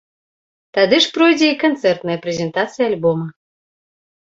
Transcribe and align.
Тады 0.77 0.99
ж 1.07 1.11
пройдзе 1.17 1.51
і 1.51 1.59
канцэртная 1.65 2.17
прэзентацыя 2.25 2.91
альбома. 2.95 3.31